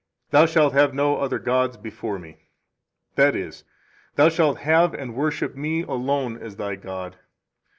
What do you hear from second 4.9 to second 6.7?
[and worship] Me alone as